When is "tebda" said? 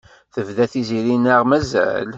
0.33-0.65